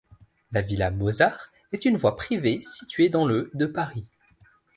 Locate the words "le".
3.27-3.51